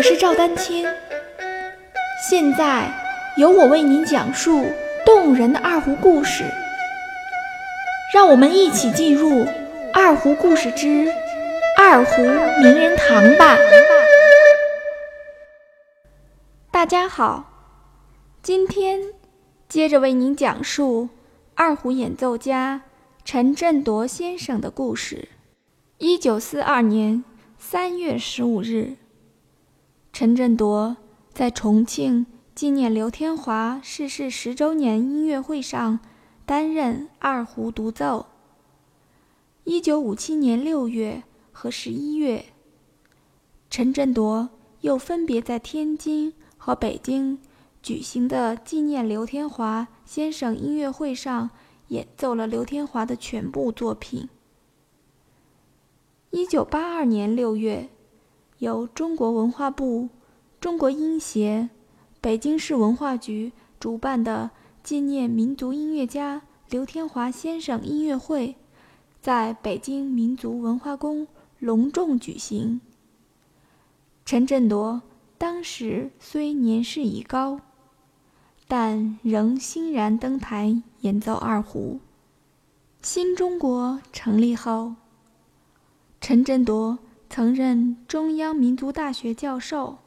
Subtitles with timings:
[0.00, 0.86] 我是赵丹青，
[2.26, 2.90] 现在
[3.36, 4.64] 由我为您讲述
[5.04, 6.42] 动人的二胡故事。
[8.14, 9.28] 让我们一起进入
[9.92, 11.06] 《二胡故事之
[11.76, 13.58] 二胡名人堂》吧。
[16.70, 17.50] 大家好，
[18.42, 19.00] 今天
[19.68, 21.10] 接着为您讲述
[21.54, 22.80] 二胡演奏家
[23.22, 25.28] 陈振铎先生的故事。
[25.98, 27.22] 一九四二年
[27.58, 28.94] 三月十五日。
[30.12, 30.96] 陈振铎
[31.32, 36.00] 在重庆纪念刘天华逝世十周年音乐会上
[36.44, 38.26] 担任二胡独奏。
[39.64, 42.46] 一九五七年六月和十一月，
[43.70, 47.38] 陈振铎又分别在天津和北京
[47.80, 51.50] 举行的纪念刘天华先生音乐会上
[51.88, 54.28] 演奏了刘天华的全部作品。
[56.30, 57.88] 一九八二年六月。
[58.60, 60.10] 由中国文化部、
[60.60, 61.70] 中国音协、
[62.20, 64.50] 北京市文化局主办的
[64.82, 68.56] 纪念民族音乐家刘天华先生音乐会，
[69.22, 71.26] 在北京民族文化宫
[71.58, 72.82] 隆重举行。
[74.26, 75.00] 陈振铎
[75.38, 77.62] 当时虽年事已高，
[78.68, 81.98] 但仍欣然登台演奏二胡。
[83.00, 84.96] 新中国成立后，
[86.20, 86.98] 陈振铎。
[87.32, 89.98] 曾任中央民族大学教授、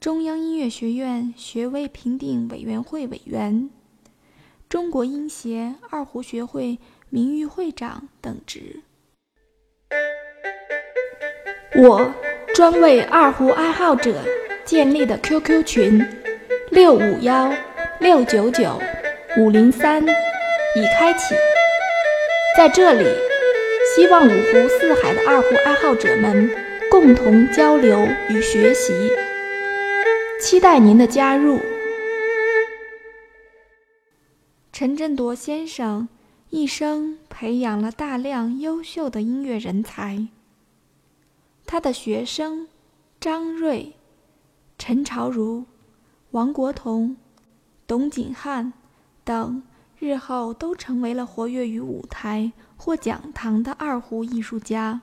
[0.00, 3.70] 中央音乐学院学位评定委员会委员、
[4.68, 8.80] 中国音协二胡学会名誉会长等职。
[11.76, 12.12] 我
[12.56, 14.24] 专为二胡爱好者
[14.64, 16.04] 建立的 QQ 群
[16.72, 17.54] 六五幺
[18.00, 18.82] 六九九
[19.38, 21.36] 五零三已开启，
[22.58, 23.25] 在这里。
[23.96, 26.50] 希望五湖四海的二胡爱好者们
[26.90, 28.92] 共同交流与学习，
[30.38, 31.58] 期待您的加入。
[34.70, 36.10] 陈振铎先生
[36.50, 40.28] 一生培养了大量优秀的音乐人才，
[41.64, 42.68] 他的学生
[43.18, 43.94] 张瑞、
[44.76, 45.64] 陈朝如、
[46.32, 47.16] 王国同、
[47.86, 48.74] 董景汉
[49.24, 49.62] 等。
[49.98, 55.00] 日后都成为了活跃于舞台或讲堂的二胡艺术家。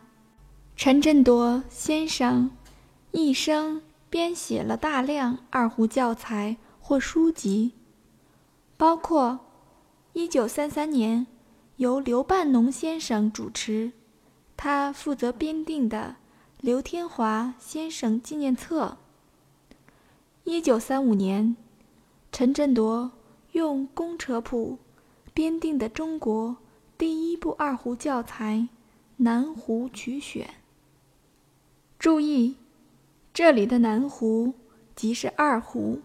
[0.75, 2.51] 陈振铎先生
[3.11, 7.73] 一生编写了大量二胡教材或书籍，
[8.77, 9.39] 包括
[10.13, 11.27] 1933年
[11.77, 13.91] 由刘半农先生主持，
[14.55, 16.17] 他负责编订的
[16.61, 18.97] 《刘天华先生纪念册》。
[20.63, 21.55] 1935年，
[22.31, 23.11] 陈振铎
[23.53, 24.77] 用工车谱。
[25.33, 26.57] 编订的中国
[26.95, 28.57] 第一部二胡教材
[29.17, 30.45] 《南胡曲选》。
[31.97, 32.57] 注意，
[33.33, 34.53] 这里的南胡
[34.95, 36.01] 即是二胡。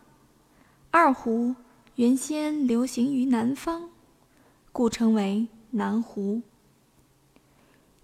[0.91, 1.55] 二胡
[1.97, 3.91] 原先流行于南方，
[4.73, 6.41] 故称为南胡。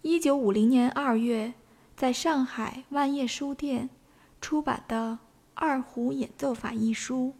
[0.02, 1.54] 一九五零年二月，
[1.96, 3.88] 在上海万叶书店
[4.42, 5.12] 出版的
[5.54, 7.32] 《二胡演奏法》一书。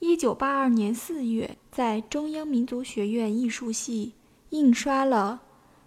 [0.00, 4.14] 一九八二年四月，在中央民族学院艺术系
[4.48, 5.42] 印刷了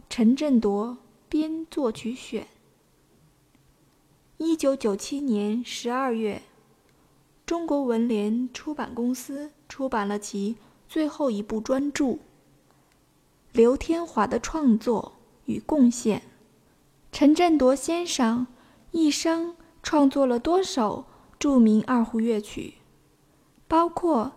[0.08, 0.98] 陈振铎
[1.28, 2.48] 编作曲选。
[4.38, 6.44] 一九九七年十二月，
[7.44, 10.58] 中国文联出版公司出版了其
[10.88, 12.06] 最后一部专著
[13.52, 15.14] 《刘天华的创作
[15.46, 16.20] 与贡献》。
[17.12, 18.46] 陈振铎先生
[18.92, 21.06] 一生创作了多首
[21.40, 22.76] 著名二胡乐曲。
[23.74, 24.26] 包括《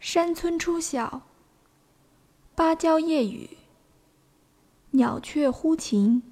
[0.00, 1.06] 山村初晓》
[2.56, 3.48] 《芭蕉夜雨》
[4.90, 6.24] 《鸟雀呼琴》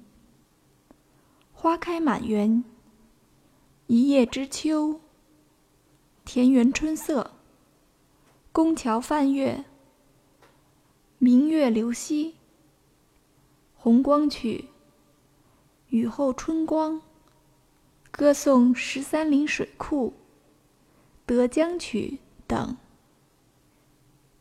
[1.53, 2.49] 《花开满园》
[3.87, 4.89] 《一叶知秋》
[6.25, 7.21] 《田园春色》
[8.51, 9.63] 《宫桥泛月》
[11.19, 12.25] 《明月流溪》
[13.75, 14.57] 《红光曲》
[15.87, 16.95] 《雨后春光》
[18.11, 20.09] 歌颂十三陵水库
[21.25, 22.19] 《德江曲》。
[22.47, 22.77] 等。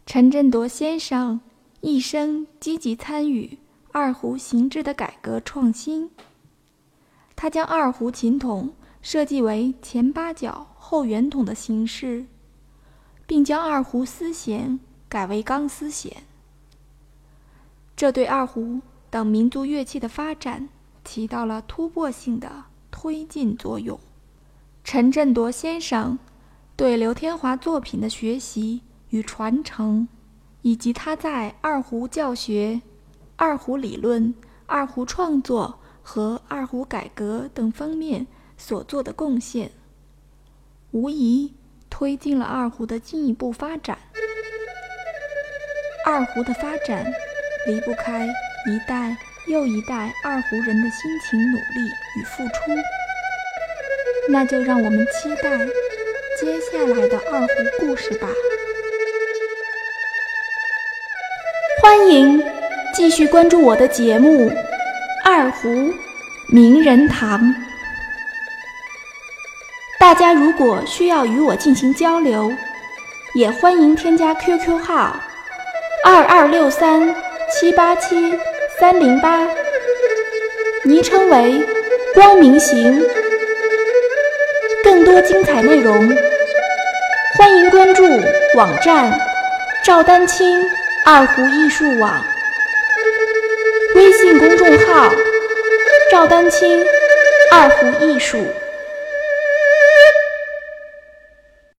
[0.04, 1.40] 陈振铎先生
[1.80, 3.58] 一生积极参与
[3.92, 6.10] 二胡形制的改革创新。
[7.34, 12.26] 他将二胡琴筒设计为前八角后圆筒的形式，
[13.26, 14.78] 并将二胡丝弦
[15.08, 16.24] 改为钢丝弦。
[17.96, 20.68] 这对二胡等民族乐器的发展
[21.04, 23.98] 起到了突破性的推进作用。
[24.84, 26.18] 陈振铎先生。
[26.74, 30.08] 对刘天华作品的学习与传承，
[30.62, 32.80] 以及他在二胡教学、
[33.36, 34.34] 二胡理论、
[34.66, 38.26] 二胡创作和二胡改革等方面
[38.56, 39.70] 所做的贡献，
[40.90, 41.54] 无疑
[41.90, 43.98] 推进了二胡的进一步发展。
[46.04, 47.06] 二胡的发展
[47.66, 49.16] 离不开一代
[49.46, 51.88] 又一代二胡人的辛勤努力
[52.18, 52.72] 与付出，
[54.30, 55.64] 那就让我们期待
[56.42, 57.46] 接下来的二胡
[57.78, 58.26] 故事吧。
[61.80, 62.42] 欢迎
[62.92, 64.50] 继续关注我的节目
[65.24, 65.68] 《二胡
[66.48, 67.40] 名人堂》。
[70.00, 72.52] 大家如果需要与我进行交流，
[73.36, 75.14] 也欢迎添加 QQ 号
[76.04, 77.14] 二二六三
[77.52, 78.36] 七八七
[78.80, 79.46] 三零八，
[80.82, 81.64] 昵称为
[82.16, 83.00] 光明行。
[84.84, 86.12] 更多精彩内容，
[87.42, 88.04] 欢迎关注
[88.54, 89.12] 网站
[89.84, 90.64] 赵丹青
[91.04, 92.24] 二胡艺术网，
[93.96, 95.12] 微信公众号
[96.08, 96.80] 赵丹青
[97.50, 98.46] 二胡艺术。